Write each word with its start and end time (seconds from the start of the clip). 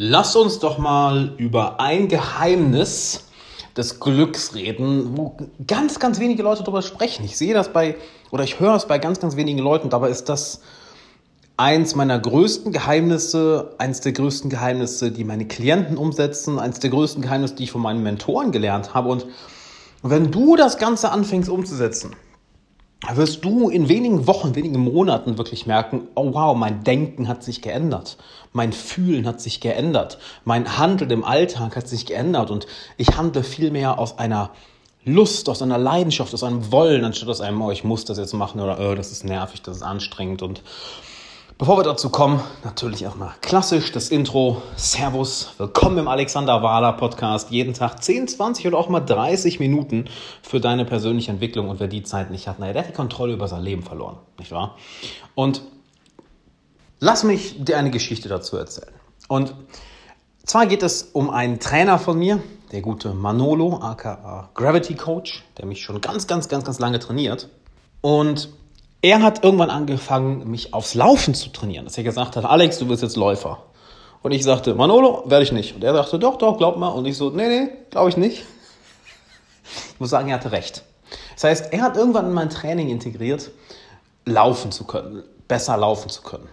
Lass 0.00 0.36
uns 0.36 0.60
doch 0.60 0.78
mal 0.78 1.34
über 1.38 1.80
ein 1.80 2.06
Geheimnis 2.06 3.24
des 3.76 3.98
Glücks 3.98 4.54
reden, 4.54 5.16
wo 5.16 5.36
ganz, 5.66 5.98
ganz 5.98 6.20
wenige 6.20 6.44
Leute 6.44 6.62
darüber 6.62 6.82
sprechen. 6.82 7.24
Ich 7.24 7.36
sehe 7.36 7.52
das 7.52 7.72
bei, 7.72 7.96
oder 8.30 8.44
ich 8.44 8.60
höre 8.60 8.76
es 8.76 8.86
bei 8.86 9.00
ganz, 9.00 9.18
ganz 9.18 9.34
wenigen 9.34 9.58
Leuten. 9.58 9.90
Dabei 9.90 10.10
ist 10.10 10.28
das 10.28 10.60
eins 11.56 11.96
meiner 11.96 12.16
größten 12.16 12.70
Geheimnisse, 12.70 13.74
eins 13.78 14.00
der 14.00 14.12
größten 14.12 14.48
Geheimnisse, 14.50 15.10
die 15.10 15.24
meine 15.24 15.48
Klienten 15.48 15.96
umsetzen, 15.96 16.60
eins 16.60 16.78
der 16.78 16.90
größten 16.90 17.22
Geheimnisse, 17.22 17.56
die 17.56 17.64
ich 17.64 17.72
von 17.72 17.82
meinen 17.82 18.04
Mentoren 18.04 18.52
gelernt 18.52 18.94
habe. 18.94 19.08
Und 19.08 19.26
wenn 20.04 20.30
du 20.30 20.54
das 20.54 20.78
Ganze 20.78 21.10
anfängst 21.10 21.50
umzusetzen, 21.50 22.14
wirst 23.16 23.44
du 23.44 23.68
in 23.68 23.88
wenigen 23.88 24.26
Wochen, 24.26 24.54
wenigen 24.54 24.78
Monaten 24.80 25.38
wirklich 25.38 25.66
merken, 25.66 26.08
oh 26.14 26.34
wow, 26.34 26.56
mein 26.56 26.84
Denken 26.84 27.28
hat 27.28 27.42
sich 27.42 27.62
geändert, 27.62 28.18
mein 28.52 28.72
Fühlen 28.72 29.26
hat 29.26 29.40
sich 29.40 29.60
geändert, 29.60 30.18
mein 30.44 30.78
Handeln 30.78 31.10
im 31.10 31.24
Alltag 31.24 31.76
hat 31.76 31.88
sich 31.88 32.06
geändert. 32.06 32.50
Und 32.50 32.66
ich 32.96 33.16
handle 33.16 33.42
viel 33.42 33.70
mehr 33.70 33.98
aus 33.98 34.18
einer 34.18 34.50
Lust, 35.04 35.48
aus 35.48 35.62
einer 35.62 35.78
Leidenschaft, 35.78 36.34
aus 36.34 36.42
einem 36.42 36.70
Wollen, 36.70 37.04
anstatt 37.04 37.28
aus 37.28 37.40
einem, 37.40 37.62
oh, 37.62 37.70
ich 37.70 37.84
muss 37.84 38.04
das 38.04 38.18
jetzt 38.18 38.34
machen 38.34 38.60
oder 38.60 38.78
oh, 38.78 38.94
das 38.94 39.10
ist 39.10 39.24
nervig, 39.24 39.62
das 39.62 39.76
ist 39.78 39.82
anstrengend. 39.82 40.42
Und 40.42 40.62
Bevor 41.58 41.76
wir 41.76 41.82
dazu 41.82 42.08
kommen, 42.08 42.40
natürlich 42.62 43.04
auch 43.08 43.16
mal 43.16 43.34
klassisch 43.40 43.90
das 43.90 44.10
Intro. 44.10 44.62
Servus, 44.76 45.54
willkommen 45.58 45.98
im 45.98 46.06
Alexander 46.06 46.62
Wahler 46.62 46.92
Podcast. 46.92 47.50
Jeden 47.50 47.74
Tag 47.74 48.00
10, 48.00 48.28
20 48.28 48.68
oder 48.68 48.78
auch 48.78 48.88
mal 48.88 49.00
30 49.00 49.58
Minuten 49.58 50.04
für 50.40 50.60
deine 50.60 50.84
persönliche 50.84 51.32
Entwicklung. 51.32 51.68
Und 51.68 51.80
wer 51.80 51.88
die 51.88 52.04
Zeit 52.04 52.30
nicht 52.30 52.46
hat, 52.46 52.60
naja, 52.60 52.74
der 52.74 52.82
hat 52.82 52.90
die 52.90 52.94
Kontrolle 52.94 53.32
über 53.32 53.48
sein 53.48 53.64
Leben 53.64 53.82
verloren, 53.82 54.18
nicht 54.38 54.52
wahr? 54.52 54.76
Und 55.34 55.62
lass 57.00 57.24
mich 57.24 57.64
dir 57.64 57.76
eine 57.76 57.90
Geschichte 57.90 58.28
dazu 58.28 58.56
erzählen. 58.56 58.94
Und 59.26 59.52
zwar 60.44 60.66
geht 60.66 60.84
es 60.84 61.10
um 61.12 61.28
einen 61.28 61.58
Trainer 61.58 61.98
von 61.98 62.20
mir, 62.20 62.40
der 62.70 62.82
gute 62.82 63.14
Manolo, 63.14 63.80
aka 63.82 64.48
Gravity 64.54 64.94
Coach, 64.94 65.44
der 65.56 65.66
mich 65.66 65.82
schon 65.82 66.00
ganz, 66.00 66.28
ganz, 66.28 66.48
ganz, 66.48 66.62
ganz 66.62 66.78
lange 66.78 67.00
trainiert. 67.00 67.48
Und 68.00 68.48
er 69.02 69.22
hat 69.22 69.44
irgendwann 69.44 69.70
angefangen, 69.70 70.50
mich 70.50 70.74
aufs 70.74 70.94
Laufen 70.94 71.34
zu 71.34 71.50
trainieren. 71.50 71.84
Dass 71.84 71.96
er 71.98 72.04
gesagt 72.04 72.36
hat, 72.36 72.44
Alex, 72.44 72.78
du 72.78 72.88
wirst 72.88 73.02
jetzt 73.02 73.16
Läufer. 73.16 73.62
Und 74.22 74.32
ich 74.32 74.42
sagte, 74.42 74.74
Manolo, 74.74 75.22
werde 75.26 75.44
ich 75.44 75.52
nicht. 75.52 75.74
Und 75.74 75.84
er 75.84 75.94
sagte, 75.94 76.18
doch, 76.18 76.38
doch, 76.38 76.58
glaub 76.58 76.76
mal. 76.76 76.88
Und 76.88 77.06
ich 77.06 77.16
so, 77.16 77.30
nee, 77.30 77.48
nee, 77.48 77.68
glaube 77.90 78.08
ich 78.08 78.16
nicht. 78.16 78.44
Ich 79.94 80.00
muss 80.00 80.10
sagen, 80.10 80.28
er 80.28 80.36
hatte 80.36 80.50
recht. 80.50 80.82
Das 81.34 81.44
heißt, 81.44 81.72
er 81.72 81.82
hat 81.82 81.96
irgendwann 81.96 82.26
in 82.26 82.32
mein 82.32 82.50
Training 82.50 82.88
integriert, 82.88 83.50
laufen 84.24 84.72
zu 84.72 84.84
können, 84.84 85.22
besser 85.46 85.76
laufen 85.76 86.08
zu 86.08 86.22
können. 86.22 86.48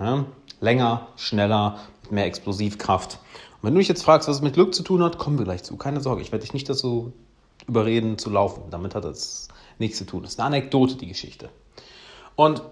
Ja? 0.00 0.24
Länger, 0.60 1.08
schneller, 1.16 1.78
mit 2.02 2.12
mehr 2.12 2.26
Explosivkraft. 2.26 3.18
Und 3.56 3.62
wenn 3.62 3.74
du 3.74 3.78
mich 3.78 3.88
jetzt 3.88 4.02
fragst, 4.02 4.28
was 4.28 4.36
es 4.36 4.42
mit 4.42 4.54
Glück 4.54 4.74
zu 4.74 4.82
tun 4.82 5.02
hat, 5.02 5.18
kommen 5.18 5.38
wir 5.38 5.44
gleich 5.44 5.62
zu. 5.62 5.76
Keine 5.76 6.00
Sorge, 6.00 6.22
ich 6.22 6.32
werde 6.32 6.44
dich 6.44 6.54
nicht 6.54 6.68
dazu 6.68 7.12
überreden, 7.66 8.18
zu 8.18 8.30
laufen. 8.30 8.64
Damit 8.70 8.94
hat 8.94 9.04
es 9.04 9.48
nichts 9.78 9.98
zu 9.98 10.06
tun. 10.06 10.22
Das 10.22 10.32
ist 10.32 10.40
eine 10.40 10.46
Anekdote, 10.46 10.96
die 10.96 11.06
Geschichte. 11.06 11.48
Und 12.34 12.62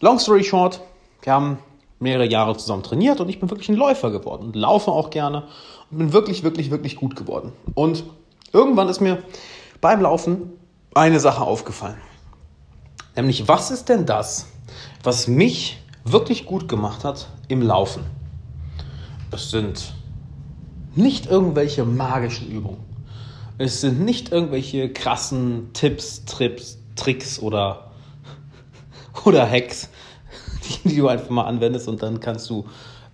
long 0.00 0.18
story 0.18 0.44
short, 0.44 0.80
wir 1.22 1.32
haben 1.32 1.58
mehrere 1.98 2.26
Jahre 2.26 2.56
zusammen 2.56 2.82
trainiert 2.82 3.20
und 3.20 3.28
ich 3.28 3.40
bin 3.40 3.50
wirklich 3.50 3.68
ein 3.68 3.76
Läufer 3.76 4.10
geworden 4.10 4.46
und 4.46 4.56
laufe 4.56 4.90
auch 4.90 5.10
gerne 5.10 5.44
und 5.90 5.98
bin 5.98 6.12
wirklich, 6.12 6.42
wirklich, 6.42 6.70
wirklich 6.70 6.96
gut 6.96 7.14
geworden. 7.14 7.52
Und 7.74 8.04
irgendwann 8.52 8.88
ist 8.88 9.00
mir 9.00 9.22
beim 9.80 10.00
Laufen 10.00 10.52
eine 10.94 11.20
Sache 11.20 11.42
aufgefallen. 11.42 12.00
Nämlich, 13.16 13.48
was 13.48 13.70
ist 13.70 13.88
denn 13.88 14.06
das, 14.06 14.46
was 15.02 15.28
mich 15.28 15.78
wirklich 16.04 16.46
gut 16.46 16.68
gemacht 16.68 17.04
hat 17.04 17.28
im 17.48 17.60
Laufen? 17.60 18.04
Es 19.30 19.50
sind 19.50 19.94
nicht 20.94 21.26
irgendwelche 21.26 21.84
magischen 21.84 22.50
Übungen. 22.50 22.89
Es 23.62 23.82
sind 23.82 24.00
nicht 24.00 24.32
irgendwelche 24.32 24.90
krassen 24.90 25.74
Tipps, 25.74 26.24
Trips, 26.24 26.78
Tricks 26.96 27.38
oder 27.40 27.90
oder 29.26 29.46
Hacks, 29.46 29.90
die, 30.82 30.88
die 30.88 30.96
du 30.96 31.08
einfach 31.08 31.28
mal 31.28 31.44
anwendest 31.44 31.86
und 31.86 32.02
dann 32.02 32.20
kannst 32.20 32.48
du 32.48 32.64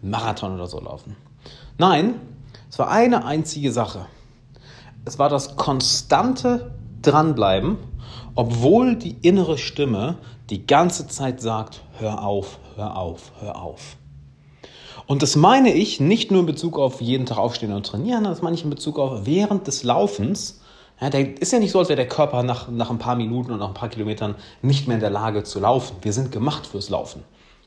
Marathon 0.02 0.54
oder 0.54 0.68
so 0.68 0.78
laufen. 0.78 1.16
Nein, 1.78 2.20
es 2.70 2.78
war 2.78 2.88
eine 2.88 3.24
einzige 3.24 3.72
Sache. 3.72 4.06
Es 5.04 5.18
war 5.18 5.28
das 5.28 5.56
konstante 5.56 6.70
Dranbleiben, 7.02 7.78
obwohl 8.36 8.94
die 8.94 9.16
innere 9.22 9.58
Stimme 9.58 10.18
die 10.48 10.64
ganze 10.64 11.08
Zeit 11.08 11.40
sagt, 11.40 11.82
hör 11.98 12.22
auf, 12.22 12.60
hör 12.76 12.96
auf, 12.96 13.32
hör 13.40 13.60
auf. 13.60 13.96
Und 15.06 15.22
das 15.22 15.36
meine 15.36 15.72
ich 15.72 16.00
nicht 16.00 16.30
nur 16.30 16.40
in 16.40 16.46
Bezug 16.46 16.78
auf 16.78 17.00
jeden 17.00 17.26
Tag 17.26 17.38
aufstehen 17.38 17.72
und 17.72 17.86
trainieren, 17.86 18.24
das 18.24 18.42
meine 18.42 18.56
ich 18.56 18.64
in 18.64 18.70
Bezug 18.70 18.98
auf 18.98 19.26
während 19.26 19.66
des 19.66 19.82
Laufens 19.84 20.60
ja, 21.00 21.10
der 21.10 21.40
ist 21.40 21.52
ja 21.52 21.58
nicht 21.58 21.72
so, 21.72 21.78
als 21.78 21.88
wäre 21.88 21.96
der 21.96 22.08
Körper 22.08 22.42
nach, 22.42 22.68
nach 22.70 22.90
ein 22.90 22.98
paar 22.98 23.16
Minuten 23.16 23.52
und 23.52 23.58
nach 23.58 23.68
ein 23.68 23.74
paar 23.74 23.90
Kilometern 23.90 24.34
nicht 24.62 24.88
mehr 24.88 24.96
in 24.96 25.00
der 25.00 25.10
Lage 25.10 25.42
zu 25.44 25.60
laufen. 25.60 25.96
Wir 26.00 26.12
sind 26.12 26.32
gemacht 26.32 26.66
fürs 26.66 26.88
Laufen. 26.88 27.22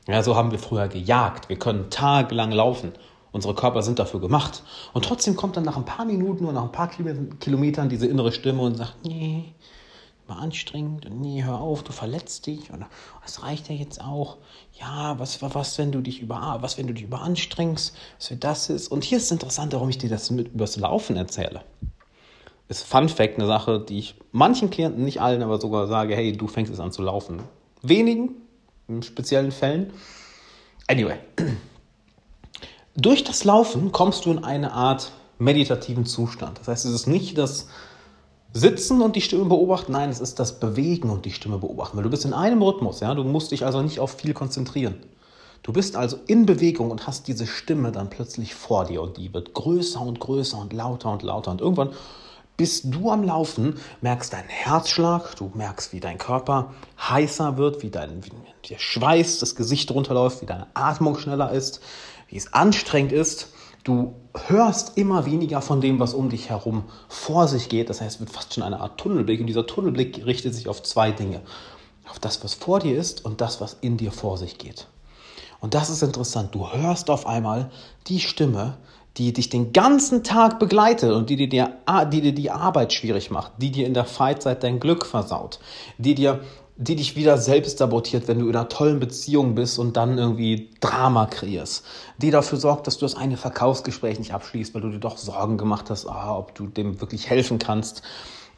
Ja, 0.08 0.22
so 0.22 0.34
haben 0.34 0.50
wir 0.50 0.58
früher 0.58 0.88
gejagt. 0.88 1.48
Wir 1.48 1.58
können 1.58 1.90
tagelang 1.90 2.50
laufen. 2.50 2.92
Unsere 3.30 3.54
Körper 3.54 3.82
sind 3.82 4.00
dafür 4.00 4.20
gemacht. 4.20 4.64
Und 4.92 5.04
trotzdem 5.04 5.36
kommt 5.36 5.56
dann 5.56 5.64
nach 5.64 5.76
ein 5.76 5.84
paar 5.84 6.04
Minuten 6.04 6.44
oder 6.44 6.54
nach 6.54 6.64
ein 6.64 6.72
paar 6.72 6.88
Kilometern 6.88 7.88
diese 7.88 8.08
innere 8.08 8.32
Stimme 8.32 8.62
und 8.62 8.76
sagt, 8.76 8.96
nee, 9.04 9.54
war 10.30 10.38
anstrengend 10.38 11.04
und 11.04 11.20
nee, 11.20 11.44
hör 11.44 11.60
auf, 11.60 11.82
du 11.82 11.92
verletzt 11.92 12.46
dich 12.46 12.72
oder 12.72 12.88
es 13.26 13.42
reicht 13.42 13.68
ja 13.68 13.74
jetzt 13.74 14.00
auch. 14.00 14.38
Ja, 14.80 15.18
was, 15.18 15.42
was, 15.42 15.76
wenn 15.76 15.92
du 15.92 16.00
dich 16.00 16.22
über, 16.22 16.58
was, 16.60 16.78
wenn 16.78 16.86
du 16.86 16.94
dich 16.94 17.04
überanstrengst, 17.04 17.94
was 18.16 18.28
für 18.28 18.36
das 18.36 18.70
ist. 18.70 18.88
Und 18.88 19.04
hier 19.04 19.18
ist 19.18 19.24
es 19.24 19.30
interessant, 19.30 19.74
warum 19.74 19.90
ich 19.90 19.98
dir 19.98 20.08
das 20.08 20.30
mit 20.30 20.54
übers 20.54 20.76
Laufen 20.76 21.16
erzähle 21.16 21.62
ist 22.70 22.84
Fun 22.84 23.08
Fact 23.08 23.36
eine 23.36 23.48
Sache, 23.48 23.80
die 23.80 23.98
ich 23.98 24.14
manchen 24.30 24.70
Klienten, 24.70 25.04
nicht 25.04 25.20
allen, 25.20 25.42
aber 25.42 25.60
sogar 25.60 25.88
sage, 25.88 26.14
hey, 26.14 26.32
du 26.32 26.46
fängst 26.46 26.70
jetzt 26.70 26.80
an 26.80 26.92
zu 26.92 27.02
laufen. 27.02 27.42
Wenigen, 27.82 28.36
in 28.86 29.02
speziellen 29.02 29.50
Fällen. 29.50 29.92
Anyway. 30.86 31.18
Durch 32.94 33.24
das 33.24 33.42
Laufen 33.42 33.90
kommst 33.90 34.24
du 34.24 34.30
in 34.30 34.44
eine 34.44 34.72
Art 34.72 35.10
meditativen 35.38 36.06
Zustand. 36.06 36.60
Das 36.60 36.68
heißt, 36.68 36.84
es 36.84 36.92
ist 36.92 37.06
nicht 37.08 37.36
das 37.38 37.66
Sitzen 38.52 39.00
und 39.00 39.14
die 39.14 39.20
Stimme 39.20 39.44
beobachten, 39.44 39.92
nein, 39.92 40.10
es 40.10 40.18
ist 40.18 40.40
das 40.40 40.58
Bewegen 40.58 41.10
und 41.10 41.24
die 41.24 41.30
Stimme 41.30 41.58
beobachten. 41.58 41.96
Weil 41.96 42.04
du 42.04 42.10
bist 42.10 42.24
in 42.24 42.34
einem 42.34 42.62
Rhythmus, 42.62 43.00
ja, 43.00 43.14
du 43.14 43.22
musst 43.22 43.52
dich 43.52 43.64
also 43.64 43.80
nicht 43.82 44.00
auf 44.00 44.12
viel 44.12 44.34
konzentrieren. 44.34 44.96
Du 45.62 45.72
bist 45.72 45.94
also 45.94 46.18
in 46.26 46.46
Bewegung 46.46 46.90
und 46.90 47.06
hast 47.06 47.28
diese 47.28 47.46
Stimme 47.46 47.92
dann 47.92 48.10
plötzlich 48.10 48.54
vor 48.54 48.86
dir 48.86 49.02
und 49.02 49.18
die 49.18 49.32
wird 49.32 49.52
größer 49.54 50.00
und 50.00 50.18
größer 50.18 50.58
und 50.58 50.72
lauter 50.72 51.12
und 51.12 51.22
lauter 51.22 51.50
und 51.50 51.60
irgendwann 51.60 51.90
bist 52.56 52.86
du 52.88 53.10
am 53.10 53.22
Laufen, 53.22 53.78
merkst 54.02 54.34
deinen 54.34 54.48
Herzschlag, 54.48 55.34
du 55.36 55.50
merkst, 55.54 55.94
wie 55.94 56.00
dein 56.00 56.18
Körper 56.18 56.74
heißer 56.98 57.56
wird, 57.56 57.82
wie 57.82 57.88
dein 57.88 58.22
wie 58.24 58.30
der 58.68 58.78
Schweiß 58.78 59.38
das 59.38 59.54
Gesicht 59.54 59.90
runterläuft, 59.90 60.42
wie 60.42 60.46
deine 60.46 60.66
Atmung 60.74 61.18
schneller 61.18 61.52
ist, 61.52 61.80
wie 62.28 62.36
es 62.36 62.52
anstrengend 62.52 63.12
ist. 63.12 63.48
Du 63.84 64.14
hörst 64.46 64.96
immer 64.96 65.26
weniger 65.26 65.62
von 65.62 65.80
dem, 65.80 65.98
was 65.98 66.14
um 66.14 66.28
dich 66.28 66.50
herum 66.50 66.84
vor 67.08 67.48
sich 67.48 67.68
geht. 67.68 67.88
Das 67.88 68.00
heißt, 68.00 68.16
es 68.16 68.20
wird 68.20 68.30
fast 68.30 68.54
schon 68.54 68.62
eine 68.62 68.80
Art 68.80 68.98
Tunnelblick. 68.98 69.40
Und 69.40 69.46
dieser 69.46 69.66
Tunnelblick 69.66 70.24
richtet 70.26 70.54
sich 70.54 70.68
auf 70.68 70.82
zwei 70.82 71.10
Dinge. 71.10 71.40
Auf 72.08 72.18
das, 72.18 72.42
was 72.44 72.54
vor 72.54 72.80
dir 72.80 72.98
ist 72.98 73.24
und 73.24 73.40
das, 73.40 73.60
was 73.60 73.76
in 73.80 73.96
dir 73.96 74.12
vor 74.12 74.36
sich 74.36 74.58
geht. 74.58 74.86
Und 75.60 75.74
das 75.74 75.90
ist 75.90 76.02
interessant. 76.02 76.54
Du 76.54 76.70
hörst 76.72 77.10
auf 77.10 77.26
einmal 77.26 77.70
die 78.06 78.20
Stimme, 78.20 78.76
die 79.16 79.32
dich 79.32 79.48
den 79.48 79.72
ganzen 79.72 80.24
Tag 80.24 80.58
begleitet 80.58 81.12
und 81.12 81.30
die 81.30 81.48
dir, 81.48 81.72
die 82.12 82.20
dir 82.20 82.32
die 82.32 82.50
Arbeit 82.50 82.92
schwierig 82.92 83.30
macht, 83.30 83.52
die 83.58 83.70
dir 83.70 83.86
in 83.86 83.94
der 83.94 84.04
Freizeit 84.04 84.62
dein 84.62 84.80
Glück 84.80 85.04
versaut, 85.04 85.58
die 85.98 86.14
dir 86.14 86.40
die 86.80 86.96
dich 86.96 87.14
wieder 87.14 87.38
selbst 87.38 87.78
sabotiert, 87.78 88.26
wenn 88.26 88.38
du 88.38 88.48
in 88.48 88.56
einer 88.56 88.68
tollen 88.68 88.98
Beziehung 88.98 89.54
bist 89.54 89.78
und 89.78 89.96
dann 89.96 90.18
irgendwie 90.18 90.70
Drama 90.80 91.26
kreierst, 91.26 91.84
die 92.18 92.30
dafür 92.30 92.58
sorgt, 92.58 92.86
dass 92.86 92.98
du 92.98 93.04
das 93.04 93.14
eine 93.14 93.36
Verkaufsgespräch 93.36 94.18
nicht 94.18 94.32
abschließt, 94.32 94.74
weil 94.74 94.82
du 94.82 94.90
dir 94.90 94.98
doch 94.98 95.16
Sorgen 95.18 95.58
gemacht 95.58 95.90
hast, 95.90 96.06
ah, 96.06 96.36
ob 96.36 96.54
du 96.54 96.66
dem 96.66 97.00
wirklich 97.00 97.30
helfen 97.30 97.58
kannst. 97.58 98.02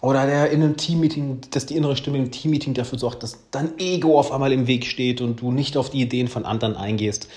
Oder 0.00 0.26
der 0.26 0.50
in 0.50 0.62
einem 0.62 0.76
Teammeeting, 0.76 1.40
dass 1.50 1.66
die 1.66 1.76
innere 1.76 1.96
Stimme 1.96 2.19
im 2.19 2.30
Teammeeting 2.30 2.74
dafür 2.74 2.98
sorgt, 2.98 3.22
dass 3.22 3.38
dein 3.50 3.78
Ego 3.78 4.19
auf 4.19 4.32
einmal 4.32 4.52
im 4.52 4.66
Weg 4.66 4.86
steht 4.86 5.20
und 5.20 5.40
du 5.40 5.52
nicht 5.52 5.76
auf 5.76 5.90
die 5.90 6.00
Ideen 6.00 6.28
von 6.28 6.44
anderen 6.44 6.76
eingehst 6.76 7.28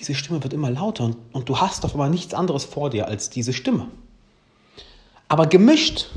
diese 0.00 0.14
Stimme 0.14 0.42
wird 0.42 0.52
immer 0.52 0.70
lauter 0.70 1.04
und, 1.04 1.16
und 1.32 1.48
du 1.48 1.58
hast 1.58 1.84
auf 1.84 1.92
einmal 1.92 2.10
nichts 2.10 2.34
anderes 2.34 2.64
vor 2.64 2.90
dir 2.90 3.06
als 3.06 3.30
diese 3.30 3.52
Stimme. 3.52 3.88
Aber 5.28 5.46
gemischt 5.46 6.10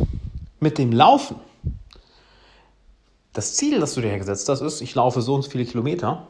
mit 0.60 0.78
dem 0.78 0.92
Laufen, 0.92 1.36
das 3.34 3.56
Ziel, 3.56 3.80
das 3.80 3.96
du 3.96 4.02
dir 4.02 4.18
gesetzt 4.18 4.48
hast, 4.48 4.62
ist, 4.62 4.82
ich 4.82 4.96
laufe 4.96 5.22
so 5.22 5.34
und 5.34 5.42
so 5.42 5.50
viele 5.50 5.66
Kilometer, 5.66 6.28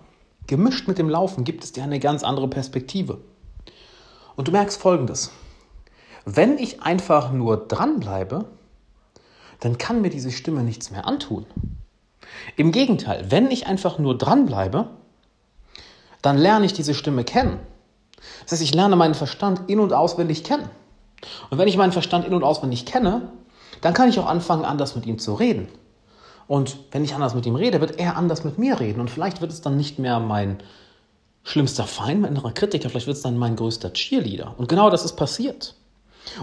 gemischt 0.48 0.88
mit 0.88 0.98
dem 0.98 1.10
Laufen 1.10 1.44
gibt 1.44 1.64
es 1.64 1.74
dir 1.74 1.84
eine 1.84 2.00
ganz 2.00 2.24
andere 2.24 2.48
Perspektive. 2.48 3.20
Und 4.36 4.48
du 4.48 4.52
merkst 4.52 4.80
Folgendes. 4.82 5.32
Wenn 6.26 6.58
ich 6.58 6.82
einfach 6.82 7.32
nur 7.32 7.58
dranbleibe, 7.68 8.46
dann 9.60 9.78
kann 9.78 10.02
mir 10.02 10.10
diese 10.10 10.32
Stimme 10.32 10.64
nichts 10.64 10.92
mehr 10.92 11.06
antun. 11.06 11.46
Im 12.56 12.72
Gegenteil, 12.72 13.30
wenn 13.30 13.52
ich 13.52 13.68
einfach 13.68 14.00
nur 14.00 14.18
dranbleibe, 14.18 14.90
dann 16.22 16.38
lerne 16.38 16.66
ich 16.66 16.74
diese 16.74 16.94
Stimme 16.94 17.26
kennen. 17.26 17.60
Das 18.44 18.54
heißt, 18.54 18.62
ich 18.62 18.74
lerne 18.74 18.96
meinen 18.96 19.14
Verstand 19.14 19.70
in- 19.70 19.82
und 19.82 19.92
auswendig 19.92 20.44
kennen. 20.44 20.70
Und 21.50 21.58
wenn 21.58 21.68
ich 21.68 21.78
meinen 21.78 21.92
Verstand 21.92 22.26
in- 22.26 22.34
und 22.34 22.44
auswendig 22.44 22.86
kenne, 22.86 23.32
dann 23.82 23.94
kann 23.94 24.08
ich 24.08 24.20
auch 24.20 24.26
anfangen, 24.26 24.64
anders 24.64 24.96
mit 24.96 25.06
ihm 25.06 25.20
zu 25.20 25.34
reden. 25.34 25.68
Und 26.54 26.78
wenn 26.92 27.04
ich 27.04 27.16
anders 27.16 27.34
mit 27.34 27.48
ihm 27.48 27.56
rede, 27.56 27.82
wird 27.82 27.98
er 27.98 28.16
anders 28.16 28.44
mit 28.44 28.60
mir 28.60 28.80
reden. 28.80 29.00
Und 29.00 29.10
vielleicht 29.10 29.42
wird 29.42 29.52
es 29.52 29.62
dann 29.62 29.76
nicht 29.76 29.98
mehr 29.98 30.20
mein 30.20 30.60
schlimmster 31.44 31.86
Feind, 31.86 32.22
mein 32.22 32.34
innerer 32.34 32.52
Kritiker, 32.52 32.92
vielleicht 32.92 33.08
wird 33.08 33.18
es 33.18 33.24
dann 33.24 33.40
mein 33.40 33.56
größter 33.56 33.92
Cheerleader. 33.92 34.54
Und 34.60 34.70
genau 34.70 34.92
das 34.92 35.04
ist 35.04 35.16
passiert. 35.16 35.74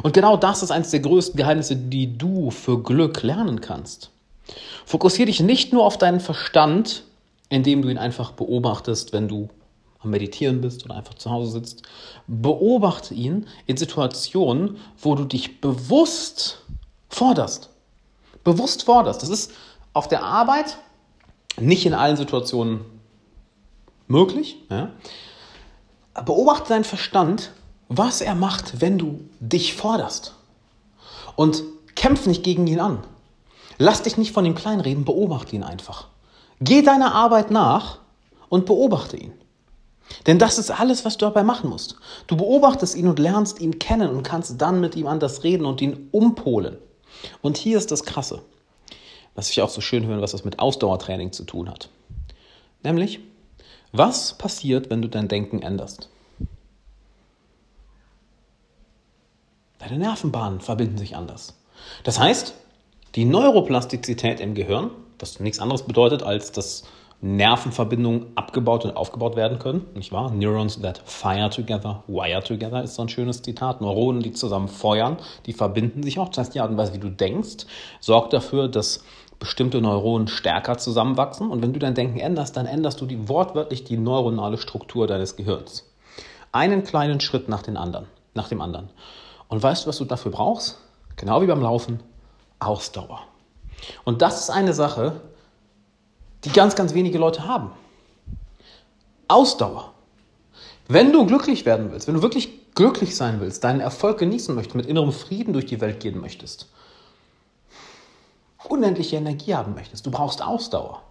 Und 0.03 0.13
genau 0.13 0.37
das 0.37 0.65
ist 0.65 0.73
eines 0.73 0.91
der 0.91 0.99
größten 0.99 1.37
Geheimnisse, 1.37 1.77
die 1.77 2.19
du 2.19 2.51
für 2.51 2.83
Glück 2.83 3.23
lernen 3.23 3.61
kannst. 3.61 4.11
Fokussiere 4.85 5.27
dich 5.27 5.39
nicht 5.39 5.73
nur 5.73 5.85
auf 5.85 5.97
deinen 5.97 6.19
Verstand, 6.19 7.05
indem 7.49 7.81
du 7.83 7.89
ihn 7.89 7.97
einfach 7.97 8.33
beobachtest, 8.33 9.13
wenn 9.13 9.29
du 9.29 9.49
am 10.01 10.11
Meditieren 10.11 10.61
bist 10.61 10.85
oder 10.85 10.97
einfach 10.97 11.15
zu 11.15 11.31
Hause 11.31 11.53
sitzt. 11.53 11.83
Beobachte 12.27 13.15
ihn 13.15 13.47
in 13.67 13.77
Situationen, 13.77 14.79
wo 15.01 15.15
du 15.15 15.25
dich 15.25 15.61
bewusst 15.61 16.63
forderst. 17.09 17.71
Bewusst 18.43 18.83
forderst. 18.83 19.23
Das 19.23 19.29
ist 19.29 19.53
auf 19.93 20.09
der 20.09 20.23
Arbeit 20.23 20.79
nicht 21.59 21.87
in 21.87 21.95
allen 21.95 22.17
Situationen 22.17 22.81
möglich. 24.07 24.57
Ja? 24.71 24.91
Beobachte 26.25 26.69
deinen 26.69 26.85
Verstand, 26.85 27.53
was 27.89 28.21
er 28.21 28.35
macht, 28.35 28.81
wenn 28.81 28.99
du 28.99 29.21
dich 29.41 29.75
forderst. 29.75 30.35
Und 31.37 31.63
kämpf 31.95 32.27
nicht 32.27 32.43
gegen 32.43 32.67
ihn 32.67 32.81
an. 32.81 32.99
Lass 33.79 34.03
dich 34.03 34.17
nicht 34.17 34.33
von 34.33 34.45
ihm 34.45 34.55
kleinreden, 34.55 35.05
beobachte 35.05 35.57
ihn 35.57 35.63
einfach. 35.63 36.09
Geh 36.61 36.83
deiner 36.83 37.15
Arbeit 37.15 37.51
nach 37.51 37.99
und 38.49 38.67
beobachte 38.67 39.17
ihn. 39.17 39.33
Denn 40.27 40.39
das 40.39 40.59
ist 40.59 40.71
alles, 40.71 41.05
was 41.05 41.17
du 41.17 41.25
dabei 41.25 41.45
machen 41.45 41.71
musst. 41.71 41.97
Du 42.27 42.37
beobachtest 42.37 42.97
ihn 42.97 43.07
und 43.07 43.19
lernst 43.19 43.61
ihn 43.61 43.79
kennen 43.79 44.11
und 44.11 44.23
kannst 44.23 44.61
dann 44.61 44.81
mit 44.81 44.97
ihm 44.97 45.07
anders 45.07 45.45
reden 45.45 45.65
und 45.65 45.81
ihn 45.81 46.09
umpolen. 46.11 46.77
Und 47.43 47.57
hier 47.57 47.79
ist 47.79 47.91
das 47.91 48.05
Krasse, 48.05 48.43
was 49.35 49.51
ich 49.51 49.63
auch 49.63 49.69
so 49.69 49.81
schön 49.81 50.07
höre, 50.07 50.21
was 50.23 50.33
das 50.33 50.45
mit 50.45 50.59
Ausdauertraining 50.59 51.33
zu 51.33 51.45
tun 51.45 51.69
hat. 51.69 51.89
Nämlich, 52.83 53.21
was 53.93 54.37
passiert, 54.39 54.91
wenn 54.91 55.03
du 55.03 55.09
dein 55.09 55.29
Denken 55.29 55.63
änderst? 55.63 56.09
Deine 59.79 59.99
Nervenbahnen 59.99 60.61
verbinden 60.61 60.99
sich 60.99 61.17
anders. 61.17 61.55
Das 62.05 62.19
heißt, 62.19 62.55
die 63.15 63.25
Neuroplastizität 63.25 64.41
im 64.41 64.55
Gehirn, 64.55 64.91
was 65.19 65.41
nichts 65.41 65.59
anderes 65.59 65.83
bedeutet, 65.83 66.23
als 66.23 66.53
dass 66.53 66.85
Nervenverbindungen 67.23 68.29
abgebaut 68.35 68.85
und 68.87 68.97
aufgebaut 68.97 69.37
werden 69.37 69.59
können, 69.59 69.87
nicht 69.95 70.11
wahr? 70.11 70.31
Neurons 70.31 70.81
that 70.81 71.03
fire 71.05 71.51
together, 71.51 72.03
wire 72.07 72.43
together 72.43 72.83
ist 72.83 72.95
so 72.95 73.03
ein 73.03 73.11
schönes 73.11 73.43
Zitat. 73.43 73.83
Neuronen, 73.83 74.23
die 74.23 74.33
zusammen 74.33 74.69
feuern, 74.69 75.19
die 75.45 75.53
verbinden 75.53 76.03
sich 76.03 76.19
auch. 76.19 76.29
Das 76.29 76.39
heißt, 76.39 76.55
die 76.55 76.61
Art 76.61 76.71
und 76.71 76.79
Weise, 76.79 76.95
wie 76.95 76.99
du 76.99 77.11
denkst, 77.11 77.67
sorgt 78.01 78.33
dafür, 78.33 78.69
dass 78.69 79.05
bestimmte 79.39 79.81
Neuronen 79.81 80.29
stärker 80.29 80.79
zusammenwachsen. 80.79 81.51
Und 81.51 81.63
wenn 81.63 81.73
du 81.73 81.79
dein 81.79 81.95
Denken 81.95 82.19
änderst, 82.19 82.57
dann 82.57 82.67
änderst 82.67 83.01
du 83.01 83.07
die, 83.07 83.29
wortwörtlich 83.29 83.85
die 83.85 83.99
neuronale 83.99 84.57
Struktur 84.57 85.07
deines 85.07 85.37
Gehirns. 85.37 85.91
Einen 86.53 86.85
kleinen 86.85 87.21
Schritt 87.21 87.49
nach, 87.49 87.63
den 87.63 87.77
anderen, 87.77 88.07
nach 88.35 88.49
dem 88.49 88.61
anderen. 88.61 88.89
Und 89.49 89.63
weißt 89.63 89.85
du, 89.85 89.89
was 89.89 89.99
du 89.99 90.05
dafür 90.05 90.33
brauchst? 90.33 90.79
Genau 91.17 91.43
wie 91.43 91.47
beim 91.47 91.63
Laufen, 91.63 92.03
Ausdauer. 92.61 93.21
Und 94.05 94.23
das 94.23 94.41
ist 94.41 94.51
eine 94.51 94.73
Sache, 94.73 95.21
die 96.45 96.53
ganz, 96.53 96.75
ganz 96.75 96.95
wenige 96.95 97.19
Leute 97.19 97.47
haben. 97.47 97.71
Ausdauer. 99.29 99.93
Wenn 100.89 101.13
du 101.13 101.25
glücklich 101.27 101.67
werden 101.67 101.93
willst, 101.93 102.09
wenn 102.09 102.17
du 102.17 102.23
wirklich 102.23 102.75
glücklich 102.75 103.15
sein 103.17 103.41
willst, 103.41 103.63
deinen 103.63 103.81
Erfolg 103.81 104.19
genießen 104.19 104.55
möchtest, 104.55 104.75
mit 104.75 104.87
innerem 104.87 105.13
Frieden 105.13 105.53
durch 105.53 105.67
die 105.67 105.81
Welt 105.81 106.01
gehen 106.01 106.21
möchtest, 106.21 106.69
unendliche 108.65 109.17
Energie 109.17 109.55
haben 109.55 109.75
möchtest, 109.75 110.07
du 110.07 110.11
brauchst 110.11 110.43
Ausdauer. 110.43 111.03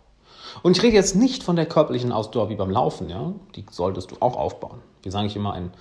Und 0.63 0.75
ich 0.75 0.83
rede 0.83 0.95
jetzt 0.95 1.15
nicht 1.15 1.43
von 1.43 1.55
der 1.55 1.65
körperlichen 1.65 2.11
Ausdauer 2.11 2.49
wie 2.49 2.55
beim 2.55 2.71
Laufen, 2.71 3.09
ja? 3.09 3.33
die 3.55 3.65
solltest 3.69 4.11
du 4.11 4.17
auch 4.19 4.35
aufbauen. 4.35 4.81
Wie 5.03 5.11
sage 5.11 5.27
ich 5.27 5.35
immer, 5.35 5.53
ein 5.53 5.71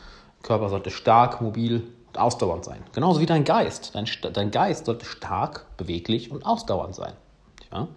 Körper 0.42 0.68
sollte 0.68 0.90
stark, 0.90 1.40
mobil 1.40 1.86
und 2.08 2.18
ausdauernd 2.18 2.64
sein. 2.64 2.82
Genauso 2.92 3.20
wie 3.20 3.26
dein 3.26 3.44
Geist. 3.44 3.94
Dein, 3.94 4.06
dein 4.32 4.50
Geist 4.50 4.86
sollte 4.86 5.04
stark, 5.04 5.66
beweglich 5.76 6.30
und 6.30 6.46
ausdauernd 6.46 6.94
sein. 6.94 7.14
Ja? 7.72 7.88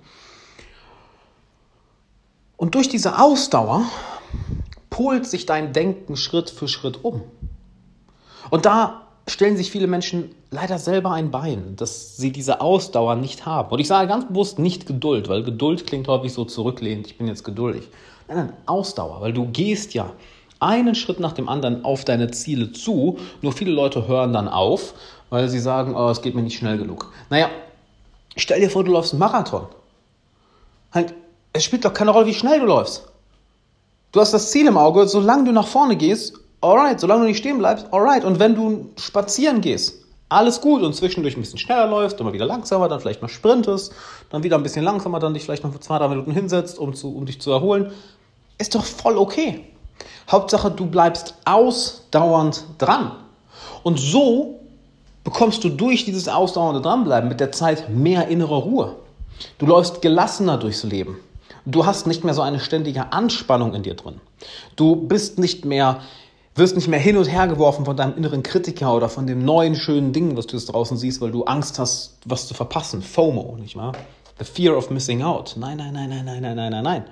Und 2.62 2.75
durch 2.75 2.88
diese 2.88 3.18
Ausdauer 3.18 3.86
polt 4.92 5.25
sich 5.25 5.48
dein 5.48 5.74
Denken 5.74 6.16
Schritt 6.16 6.52
für 6.52 6.68
Schritt 6.68 7.04
um. 7.04 7.24
Und 8.52 8.68
da 8.68 9.08
stellen 9.28 9.58
sich 9.58 9.72
viele 9.72 9.88
Menschen 9.88 10.36
leider 10.52 10.78
selber 10.78 11.10
ein 11.10 11.31
Bein, 11.31 11.75
dass 11.75 12.18
sie 12.18 12.31
diese 12.31 12.62
Ausdauer 12.62 13.16
nicht 13.16 13.48
haben. 13.48 13.72
Und 13.72 13.80
ich 13.80 13.88
sage 13.88 14.08
ganz 14.08 14.28
bewusst 14.28 14.60
nicht 14.60 14.86
Geduld, 14.86 15.28
weil 15.28 15.42
Geduld 15.42 15.88
klingt 15.88 16.08
häufig 16.08 16.34
so 16.34 16.46
zurücklehnend, 16.46 17.08
ich 17.08 17.18
bin 17.18 17.25
jetzt 17.25 17.44
geduldig. 17.44 17.90
Nein, 18.28 18.38
nein, 18.38 18.54
Ausdauer, 18.68 19.22
weil 19.22 19.34
du 19.34 19.48
gehst 19.48 19.96
ja 19.96 20.14
einen 20.60 20.94
Schritt 20.94 21.19
nach 21.19 21.34
dem 21.34 21.50
anderen 21.50 21.84
auf 21.84 22.06
deine 22.06 22.30
Ziele 22.30 22.74
zu, 22.74 23.18
nur 23.42 23.54
viele 23.54 23.72
Leute 23.72 24.07
hören 24.07 24.34
dann 24.34 24.48
auf, 24.48 24.94
weil 25.31 25.50
sie 25.50 25.60
sagen, 25.60 25.96
oh, 25.96 26.10
es 26.10 26.22
geht 26.22 26.36
mir 26.36 26.44
nicht 26.44 26.60
schnell 26.60 26.78
genug. 26.78 27.12
Naja, 27.31 27.50
stell 28.36 28.60
dir 28.60 28.69
vor, 28.69 28.84
du 28.84 28.92
läufst 28.92 29.14
einen 29.14 29.19
Marathon. 29.19 29.66
Halt, 30.92 31.16
es 31.53 31.63
spielt 31.63 31.86
doch 31.86 31.94
keine 31.94 32.12
Rolle, 32.12 32.27
wie 32.27 32.33
schnell 32.33 32.59
du 32.59 32.65
läufst. 32.65 33.07
Du 34.12 34.19
hast 34.19 34.33
das 34.33 34.51
Ziel 34.51 34.68
im 34.68 34.77
Auge, 34.77 35.07
solange 35.07 35.45
du 35.45 35.51
nach 35.51 35.68
vorne 35.68 35.95
gehst, 35.95 36.33
alright, 36.62 37.00
solange 37.00 37.21
du 37.21 37.27
nicht 37.27 37.38
stehen 37.38 37.57
bleibst, 37.57 37.88
alright. 37.92 38.24
Und 38.24 38.39
wenn 38.39 38.56
du 38.56 38.89
spazieren 38.98 39.62
gehst, 39.62 39.95
alles 40.30 40.62
gut 40.62 40.81
und 40.81 40.95
zwischendurch 40.95 41.36
ein 41.36 41.42
bisschen 41.42 41.59
schneller 41.59 41.88
läufst, 41.88 42.19
dann 42.19 42.25
mal 42.25 42.33
wieder 42.33 42.45
langsamer, 42.45 42.88
dann 42.88 43.01
vielleicht 43.01 43.21
mal 43.21 43.27
sprintest, 43.27 43.94
dann 44.30 44.44
wieder 44.44 44.57
ein 44.57 44.63
bisschen 44.63 44.83
langsamer, 44.83 45.19
dann 45.19 45.33
dich 45.33 45.44
vielleicht 45.44 45.63
noch 45.63 45.74
für 45.74 45.80
zwei, 45.80 45.98
drei 45.98 46.07
Minuten 46.07 46.31
hinsetzt, 46.31 46.80
um, 46.80 46.94
zu, 46.94 47.15
um 47.15 47.25
dich 47.25 47.42
zu 47.42 47.51
erholen, 47.51 47.92
ist 48.57 48.75
doch 48.75 48.86
voll 48.86 49.18
okay. 49.18 49.65
Hauptsache, 50.30 50.71
du 50.71 50.86
bleibst 50.86 51.36
ausdauernd 51.45 52.63
dran. 52.77 53.12
Und 53.83 54.00
so 54.00 54.59
bekommst 55.24 55.63
du 55.63 55.69
durch 55.69 56.06
dieses 56.06 56.27
ausdauernde 56.27 56.81
Dranbleiben 56.81 57.27
mit 57.27 57.39
der 57.39 57.51
Zeit 57.51 57.89
mehr 57.89 58.27
innere 58.27 58.56
Ruhe. 58.56 58.95
Du 59.57 59.65
läufst 59.65 60.01
gelassener 60.01 60.57
durchs 60.57 60.83
Leben. 60.83 61.18
Du 61.66 61.86
hast 61.86 62.08
nicht 62.08 62.24
mehr 62.24 62.34
so 62.34 62.42
eine 62.42 62.60
ständige 62.60 63.12
Anspannung 63.12 63.74
in 63.74 63.84
dir 63.84 63.94
drin. 63.94 64.19
Du 64.75 64.96
bist 64.96 65.38
nicht 65.38 65.63
mehr, 65.63 66.02
wirst 66.56 66.75
nicht 66.75 66.88
mehr 66.88 67.00
hin 67.00 67.18
und 67.18 67.25
her 67.25 67.48
geworfen 67.48 67.86
von 67.86 67.96
deinem 67.96 68.18
inneren 68.18 68.42
Kritiker 68.42 68.96
oder 68.96 69.10
von 69.10 69.28
dem 69.28 69.46
neuen 69.46 69.75
schönen 69.75 70.12
Ding, 70.12 70.35
was 70.35 70.47
du 70.47 70.57
jetzt 70.57 70.68
draußen 70.68 70.97
siehst, 70.97 71.21
weil 71.21 71.31
du 71.31 71.44
Angst 71.44 71.78
hast, 71.78 72.18
was 72.26 72.47
zu 72.47 72.54
verpassen. 72.54 73.02
FOMO, 73.02 73.57
nicht 73.59 73.76
wahr? 73.76 73.94
The 74.40 74.45
fear 74.45 74.76
of 74.76 74.90
missing 74.90 75.21
out. 75.21 75.56
Nein, 75.56 75.78
nein, 75.78 75.94
nein, 75.94 76.09
nein, 76.09 76.26
nein, 76.26 76.42
nein, 76.42 76.56
nein, 76.56 76.71
nein, 76.71 76.83
nein. 76.83 77.04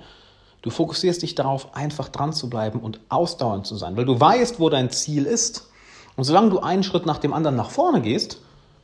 Du 0.62 0.70
fokussierst 0.70 1.22
dich 1.22 1.34
darauf, 1.34 1.74
einfach 1.74 2.08
dran 2.08 2.32
zu 2.32 2.50
bleiben 2.50 2.80
und 2.80 3.00
ausdauernd 3.08 3.66
zu 3.66 3.76
sein, 3.76 3.96
weil 3.96 4.04
du 4.04 4.18
weißt, 4.18 4.60
wo 4.60 4.68
dein 4.68 4.90
Ziel 4.90 5.24
ist. 5.24 5.68
Und 6.16 6.24
solange 6.24 6.50
du 6.50 6.58
einen 6.58 6.82
Schritt 6.82 7.06
nach 7.06 7.18
dem 7.18 7.32
anderen 7.32 7.56
nach 7.56 7.70
vorne 7.70 8.02
gehst, 8.02 8.40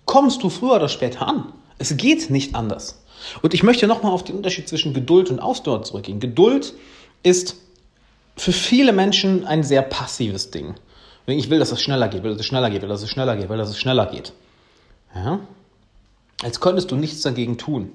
kommst 0.07 0.43
du 0.43 0.49
früher 0.49 0.77
oder 0.77 0.89
später 0.89 1.27
an. 1.27 1.53
Es 1.79 1.97
geht 1.97 2.31
nicht 2.31 2.55
anders. 2.55 3.03
Und 3.43 3.55
ich 3.55 3.63
möchte 3.63 3.87
nochmal 3.87 4.13
auf 4.13 4.25
den 4.25 4.37
Unterschied 4.37 4.69
zwischen 4.69 4.95
Geduld 4.95 5.31
und 5.31 5.41
Ausdauer 5.41 5.83
zurückgehen. 5.83 6.21
Geduld 6.21 6.75
ist 7.23 7.57
für 8.37 8.53
viele 8.53 8.93
Menschen 8.93 9.47
ein 9.47 9.63
sehr 9.63 9.83
passives 9.83 10.51
Ding. 10.51 10.75
Ich 11.27 11.51
will, 11.51 11.59
dass 11.59 11.73
es 11.73 11.81
schneller 11.81 12.09
geht, 12.09 12.23
will, 12.23 12.33
dass 12.33 12.41
es 12.41 12.47
schneller 12.47 12.71
geht, 12.71 12.83
will, 12.83 12.89
dass 12.89 13.03
es 13.03 13.11
schneller 13.11 13.37
geht, 13.37 13.49
will, 13.49 13.59
dass 13.59 13.71
es 13.71 13.79
schneller 13.79 14.07
geht. 14.07 14.33
Ja? 15.15 15.41
Als 16.43 16.61
könntest 16.61 16.91
du 16.91 16.97
nichts 16.97 17.23
dagegen 17.23 17.59
tun. 17.59 17.93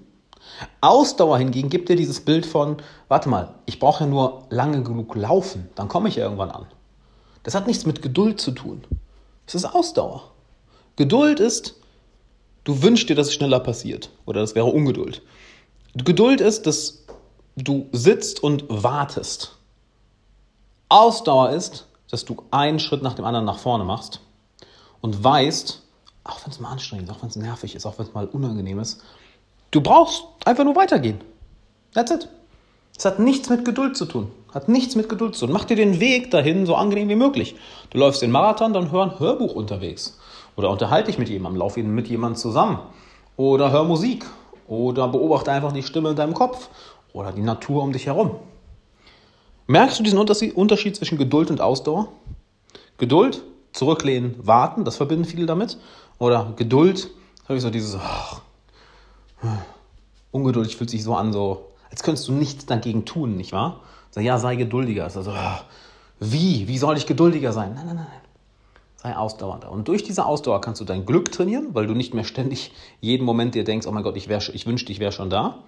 Ausdauer 0.82 1.38
hingegen 1.38 1.70
gibt 1.70 1.90
dir 1.90 1.96
dieses 1.96 2.20
Bild 2.22 2.46
von, 2.46 2.78
warte 3.08 3.30
mal, 3.30 3.54
ich 3.66 3.80
brauche 3.80 4.04
ja 4.04 4.10
nur 4.10 4.44
lange 4.50 4.84
genug 4.84 5.16
laufen, 5.16 5.70
dann 5.76 5.88
komme 5.88 6.10
ich 6.10 6.16
ja 6.16 6.24
irgendwann 6.24 6.52
an. 6.52 6.66
Das 7.44 7.56
hat 7.56 7.68
nichts 7.68 7.86
mit 7.86 8.02
Geduld 8.02 8.42
zu 8.42 8.52
tun. 8.52 8.84
Es 9.48 9.56
ist 9.56 9.66
Ausdauer. 9.66 10.32
Geduld 10.96 11.40
ist, 11.40 11.76
Du 12.64 12.82
wünschst 12.84 13.10
dir, 13.10 13.16
dass 13.16 13.28
es 13.28 13.34
schneller 13.34 13.60
passiert. 13.60 14.10
Oder 14.26 14.42
das 14.42 14.56
wäre 14.56 14.68
Ungeduld. 14.68 15.22
Geduld 15.96 16.42
ist, 16.42 16.68
dass 16.68 17.06
du 17.56 17.88
sitzt 17.92 18.44
und 18.44 18.66
wartest. 18.70 19.58
Ausdauer 20.90 21.52
ist, 21.52 21.88
dass 22.10 22.26
du 22.26 22.44
einen 22.52 22.80
Schritt 22.80 23.02
nach 23.02 23.14
dem 23.14 23.26
anderen 23.26 23.46
nach 23.46 23.60
vorne 23.60 23.84
machst 23.84 24.20
und 25.00 25.24
weißt, 25.24 25.82
auch 26.24 26.44
wenn 26.44 26.52
es 26.52 26.60
mal 26.60 26.72
anstrengend 26.72 27.10
ist, 27.10 27.16
auch 27.16 27.22
wenn 27.22 27.30
es 27.30 27.36
nervig 27.36 27.76
ist, 27.76 27.86
auch 27.86 27.98
wenn 27.98 28.06
es 28.06 28.14
mal 28.14 28.28
unangenehm 28.28 28.80
ist, 28.80 29.02
du 29.72 29.82
brauchst 29.82 30.24
einfach 30.46 30.64
nur 30.64 30.76
weitergehen. 30.76 31.22
That's 31.94 32.12
it. 32.12 32.28
Es 32.98 33.06
hat 33.06 33.20
nichts 33.20 33.50
mit 33.50 33.66
Geduld 33.66 33.98
zu 33.98 34.06
tun. 34.06 34.32
Hat 34.54 34.68
nichts 34.68 34.96
mit 34.96 35.10
Geduld 35.10 35.36
zu 35.36 35.46
tun. 35.46 35.54
Mach 35.54 35.66
dir 35.66 35.78
den 35.78 36.00
Weg 36.00 36.30
dahin 36.30 36.66
so 36.66 36.76
angenehm 36.76 37.10
wie 37.10 37.16
möglich. 37.16 37.56
Du 37.90 37.98
läufst 37.98 38.22
den 38.22 38.32
Marathon, 38.32 38.74
dann 38.74 38.92
hör 38.92 39.04
ein 39.04 39.20
Hörbuch 39.20 39.56
unterwegs. 39.56 40.20
Oder 40.56 40.70
unterhalte 40.70 41.08
dich 41.08 41.18
mit 41.18 41.30
jemandem, 41.30 41.60
lauf 41.60 41.78
mit 41.78 42.08
jemandem 42.08 42.38
zusammen. 42.38 42.80
Oder 43.38 43.72
hör 43.72 43.84
Musik. 43.84 44.26
Oder 44.68 45.08
beobachte 45.08 45.52
einfach 45.52 45.72
die 45.72 45.84
Stimme 45.84 46.10
in 46.12 46.16
deinem 46.16 46.34
Kopf. 46.34 46.70
Oder 47.14 47.32
die 47.32 47.42
Natur 47.42 47.84
um 47.84 47.92
dich 47.94 48.06
herum. 48.06 48.36
Merkst 49.68 50.00
du 50.00 50.04
diesen 50.04 50.20
Unterschied 50.20 50.96
zwischen 50.96 51.18
Geduld 51.18 51.50
und 51.50 51.62
Ausdauer? 51.62 52.10
Geduld, 52.98 53.44
zurücklehnen, 53.72 54.36
warten, 54.38 54.84
das 54.84 54.98
verbinden 54.98 55.26
viele 55.26 55.46
damit. 55.46 55.78
Oder 56.20 56.54
Geduld, 56.56 57.10
habe 57.46 57.56
ich 57.56 57.62
so 57.62 57.70
dieses, 57.70 57.96
oh, 57.96 59.48
ungeduldig 60.32 60.76
fühlt 60.78 60.90
sich 60.90 61.04
so 61.04 61.16
an, 61.16 61.34
so, 61.34 61.72
als 61.90 62.04
könntest 62.04 62.28
du 62.28 62.34
nichts 62.34 62.66
dagegen 62.66 63.06
tun, 63.06 63.36
nicht 63.36 63.54
wahr? 63.54 63.82
Sag, 64.12 64.24
ja, 64.24 64.38
sei 64.38 64.56
geduldiger. 64.56 65.06
Also, 65.06 65.22
oh, 65.22 65.60
wie? 66.20 66.68
Wie 66.68 66.78
soll 66.78 66.98
ich 66.98 67.08
geduldiger 67.08 67.54
sein? 67.54 67.74
Nein, 67.74 67.88
nein, 67.88 67.96
nein. 67.96 68.08
Sei 69.02 69.16
ausdauernder. 69.16 69.72
Und 69.72 69.88
durch 69.88 70.04
diese 70.04 70.26
Ausdauer 70.26 70.62
kannst 70.62 70.80
du 70.80 70.86
dein 70.86 71.08
Glück 71.08 71.32
trainieren, 71.32 71.70
weil 71.74 71.88
du 71.88 71.96
nicht 71.96 72.14
mehr 72.14 72.24
ständig 72.24 72.72
jeden 73.00 73.26
Moment 73.26 73.56
dir 73.56 73.64
denkst, 73.64 73.88
oh 73.88 73.92
mein 73.92 74.04
Gott, 74.04 74.16
ich, 74.16 74.30
ich 74.30 74.68
wünschte, 74.68 74.92
ich 74.92 75.00
wäre 75.00 75.12
schon 75.12 75.32
da. 75.32 75.60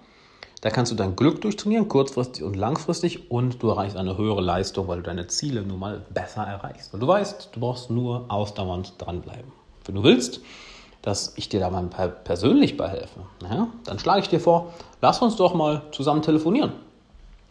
Da 0.60 0.70
kannst 0.70 0.92
du 0.92 0.96
dein 0.96 1.16
Glück 1.16 1.40
durchtrainieren, 1.40 1.88
kurzfristig 1.88 2.44
und 2.44 2.54
langfristig, 2.54 3.30
und 3.32 3.60
du 3.62 3.68
erreichst 3.70 3.96
eine 3.96 4.16
höhere 4.16 4.40
Leistung, 4.40 4.86
weil 4.86 4.98
du 4.98 5.02
deine 5.02 5.26
Ziele 5.26 5.62
nun 5.62 5.80
mal 5.80 6.02
besser 6.10 6.42
erreichst. 6.42 6.92
Weil 6.92 7.00
du 7.00 7.08
weißt, 7.08 7.50
du 7.52 7.60
brauchst 7.60 7.90
nur 7.90 8.24
ausdauernd 8.28 8.94
dranbleiben. 8.98 9.52
Wenn 9.84 9.96
du 9.96 10.04
willst, 10.04 10.40
dass 11.02 11.34
ich 11.36 11.48
dir 11.48 11.60
da 11.60 11.70
mal 11.70 11.88
persönlich 11.88 12.76
beihelfe, 12.76 13.20
ja, 13.42 13.66
dann 13.84 13.98
schlage 13.98 14.20
ich 14.20 14.28
dir 14.28 14.40
vor, 14.40 14.72
lass 15.02 15.20
uns 15.20 15.34
doch 15.36 15.54
mal 15.54 15.82
zusammen 15.90 16.22
telefonieren. 16.22 16.72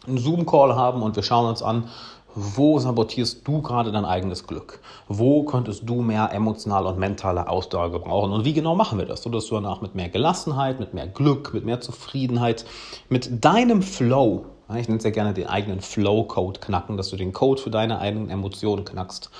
Einen 0.06 0.18
Zoom-Call 0.18 0.74
haben 0.74 1.02
und 1.02 1.14
wir 1.14 1.22
schauen 1.22 1.48
uns 1.48 1.62
an, 1.62 1.88
wo 2.34 2.78
sabotierst 2.78 3.46
du 3.46 3.62
gerade 3.62 3.92
dein 3.92 4.04
eigenes 4.04 4.46
Glück? 4.46 4.80
Wo 5.08 5.44
könntest 5.44 5.82
du 5.88 6.02
mehr 6.02 6.32
emotionale 6.32 6.88
und 6.88 6.98
mentale 6.98 7.48
Ausdauer 7.48 7.90
gebrauchen? 7.90 8.32
Und 8.32 8.44
wie 8.44 8.52
genau 8.52 8.74
machen 8.74 8.98
wir 8.98 9.06
das? 9.06 9.22
So 9.22 9.30
dass 9.30 9.46
du 9.46 9.54
danach 9.54 9.80
mit 9.80 9.94
mehr 9.94 10.08
Gelassenheit, 10.08 10.80
mit 10.80 10.94
mehr 10.94 11.06
Glück, 11.06 11.54
mit 11.54 11.64
mehr 11.64 11.80
Zufriedenheit, 11.80 12.64
mit 13.08 13.44
deinem 13.44 13.82
Flow, 13.82 14.46
ich 14.70 14.88
nenne 14.88 14.98
es 14.98 15.04
ja 15.04 15.10
gerne 15.10 15.34
den 15.34 15.46
eigenen 15.46 15.80
Flow-Code 15.80 16.60
knacken, 16.60 16.96
dass 16.96 17.10
du 17.10 17.16
den 17.16 17.32
Code 17.32 17.60
für 17.60 17.70
deine 17.70 17.98
eigenen 17.98 18.30
Emotionen 18.30 18.84
knackst. 18.84 19.30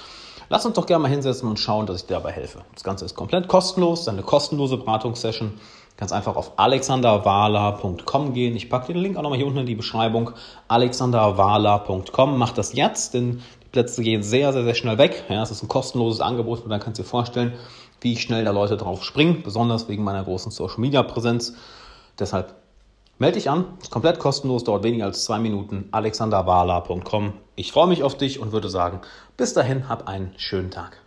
Lass 0.51 0.67
uns 0.67 0.75
doch 0.75 0.87
gerne 0.87 1.03
mal 1.03 1.09
hinsetzen 1.09 1.49
und 1.49 1.59
schauen, 1.59 1.87
dass 1.87 2.03
ich 2.03 2.07
dir 2.07 2.15
dabei 2.15 2.33
helfe. 2.33 2.61
Das 2.75 2.85
Ganze 2.85 3.07
ist 3.07 3.15
komplett 3.15 3.49
kostenlos, 3.49 4.07
eine 4.07 4.23
kostenlose 4.23 4.77
Beratungssession. 4.77 5.55
Ganz 5.97 6.11
einfach 6.11 6.35
auf 6.35 6.53
alexanderwala.com 6.59 8.35
gehen. 8.35 8.57
Ich 8.57 8.69
packe 8.69 8.93
den 8.93 9.01
Link 9.01 9.17
auch 9.17 9.23
nochmal 9.23 9.39
hier 9.39 9.47
unten 9.47 9.61
in 9.61 9.67
die 9.67 9.77
Beschreibung. 9.77 10.33
alexanderwala.com. 10.67 12.37
Mach 12.37 12.53
das 12.53 12.73
jetzt, 12.73 13.15
denn 13.15 13.43
die 13.63 13.69
Plätze 13.71 14.03
gehen 14.03 14.23
sehr, 14.23 14.53
sehr, 14.53 14.65
sehr 14.65 14.75
schnell 14.75 14.99
weg. 14.99 15.25
Ja, 15.29 15.43
es 15.43 15.53
ist 15.53 15.63
ein 15.63 15.69
kostenloses 15.69 16.21
Angebot 16.21 16.65
und 16.65 16.71
dann 16.71 16.81
kannst 16.81 16.99
du 16.99 17.05
dir 17.05 17.09
vorstellen, 17.09 17.53
wie 18.01 18.17
schnell 18.17 18.45
da 18.45 18.51
Leute 18.51 18.77
drauf 18.77 19.05
springen, 19.05 19.43
besonders 19.45 19.89
wegen 19.89 20.03
meiner 20.03 20.25
großen 20.25 20.51
Social 20.51 20.81
Media 20.81 21.03
Präsenz. 21.05 21.55
Deshalb 22.19 22.55
melde 23.19 23.37
dich 23.37 23.49
an, 23.49 23.65
ist 23.81 23.91
komplett 23.91 24.19
kostenlos, 24.19 24.65
dauert 24.65 24.83
weniger 24.83 25.05
als 25.05 25.25
zwei 25.25 25.39
Minuten. 25.39 25.89
alexanderwala.com. 25.93 27.35
Ich 27.55 27.71
freue 27.71 27.87
mich 27.87 28.03
auf 28.03 28.17
dich 28.17 28.41
und 28.41 28.51
würde 28.51 28.69
sagen, 28.69 29.01
bis 29.37 29.55
dahin, 29.55 29.89
hab 29.89 30.09
einen 30.09 30.35
schönen 30.37 30.73
Tag. 30.73 31.04